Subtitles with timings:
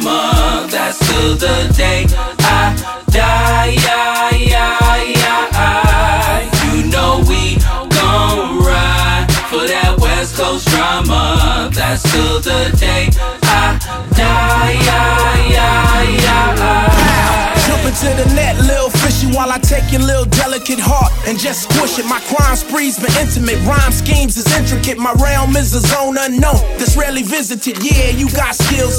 [0.00, 0.66] drama.
[0.70, 2.06] That's till the day
[2.40, 3.76] ah, I die.
[3.82, 6.74] Yeah, yeah, yeah.
[6.74, 11.70] You know we gon' ride for that West Coast drama.
[11.72, 13.08] That's till the day
[13.44, 14.72] ah, I die.
[14.84, 17.66] Yeah, yeah, yeah.
[17.66, 21.68] Jump into the net, little fishy, while I take your little delicate heart and just
[21.68, 22.06] squish it.
[22.06, 24.98] My crime spree's been intimate, rhyme schemes is intricate.
[24.98, 27.82] My realm is a zone unknown that's rarely visited.
[27.84, 28.97] Yeah, you got skills,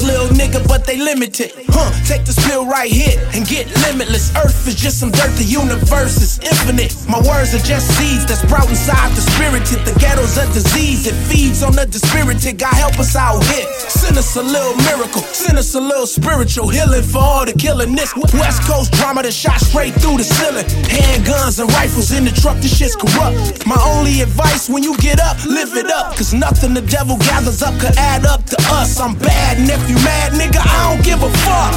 [0.90, 1.52] they limited.
[1.70, 4.34] Huh, take this pill right here and get limitless.
[4.34, 6.90] Earth is just some dirt, the universe is infinite.
[7.06, 9.86] My words are just seeds that sprout inside the spirited.
[9.86, 12.58] The ghetto's a disease, it feeds on the dispirited.
[12.58, 13.70] God help us out here.
[14.10, 17.94] Send us a little miracle, send us a little spiritual healing for all the killing
[17.94, 18.12] this.
[18.34, 20.64] West Coast drama that shot straight through the ceiling.
[20.90, 23.64] Handguns and rifles in the truck, this shit's corrupt.
[23.68, 26.16] My only advice when you get up, live it up.
[26.16, 28.98] Cause nothing the devil gathers up could add up to us.
[28.98, 31.70] I'm bad, and if you mad, nigga, I don't give a fuck.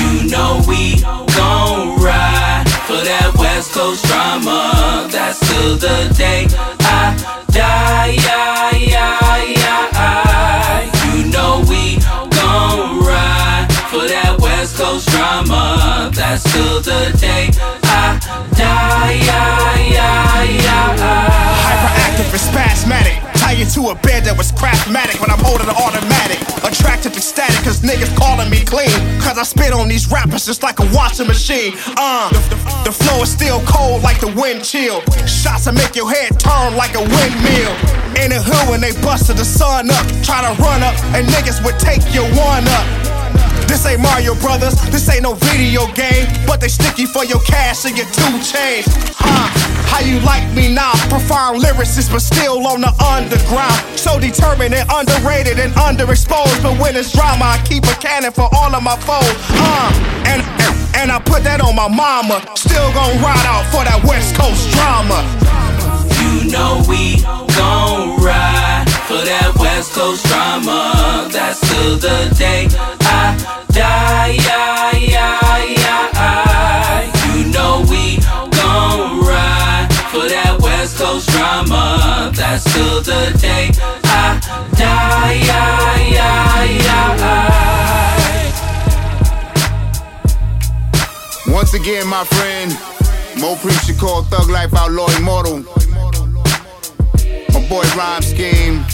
[0.00, 1.02] You know we
[1.36, 5.06] gon' ride for that West Coast drama.
[5.12, 6.48] That's till the day
[14.98, 16.10] West drama.
[16.12, 17.50] That's till the day
[17.86, 18.18] I
[18.58, 19.14] die.
[19.22, 20.98] Yeah, yeah, yeah.
[21.70, 23.16] Hyperactive and spasmatic.
[23.38, 26.42] Tie you to a bed that was craftmatic when I'm holding an automatic.
[26.66, 27.22] Attracted to
[27.62, 28.90] cause niggas calling me clean.
[29.22, 31.74] Cause I spit on these rappers just like a washing machine.
[31.94, 35.00] Uh, the, the, the flow is still cold like the wind chill.
[35.30, 37.72] Shots that make your head turn like a windmill.
[38.18, 40.06] In the hood when they busted the sun up.
[40.26, 43.07] Try to run up and niggas would take your one up.
[43.68, 46.26] This ain't Mario Brothers, this ain't no video game.
[46.46, 48.88] But they sticky for your cash and your two chains.
[49.14, 49.52] Huh?
[49.92, 50.92] How you like me now?
[51.08, 53.78] Profound lyricist, but still on the underground.
[53.98, 56.62] So determined and underrated and underexposed.
[56.62, 59.36] But when it's drama, I keep a cannon for all of my foes.
[59.52, 59.92] Uh,
[60.24, 62.40] and, and, and I put that on my mama.
[62.56, 65.20] Still gon' ride out for that West Coast drama.
[66.20, 67.22] You know we
[67.56, 71.28] gon' ride for that West Coast drama.
[71.32, 72.68] That's till the day
[82.58, 82.74] drama.
[82.74, 83.70] Till the day
[84.04, 84.40] I
[84.76, 85.32] die.
[85.44, 86.98] Yeah, yeah, yeah.
[91.52, 92.76] Once again, my friend,
[93.40, 95.64] Mo Preacher called Thug Life Outlaw Immortal.
[97.52, 98.84] My boy Rhyme Scheme,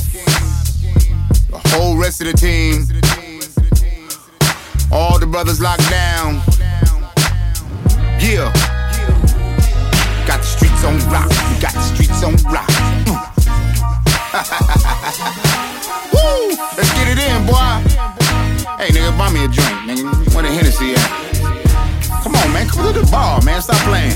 [1.51, 2.87] the whole rest of the team,
[4.93, 6.43] all the brothers locked down.
[8.19, 8.53] Yeah.
[10.27, 11.29] Got the streets on rock,
[11.61, 12.04] got the streets
[18.85, 20.35] Hey, nigga, buy me a drink, nigga.
[20.35, 22.23] Where the Hennessy at?
[22.23, 22.69] Come on, man.
[22.69, 23.63] Come to the bar, man.
[23.63, 24.15] Stop playing.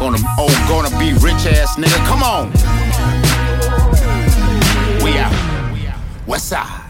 [0.00, 2.04] Gonna, oh, gonna be rich ass nigga.
[2.08, 2.50] Come on.
[5.04, 6.26] We out.
[6.26, 6.85] West side.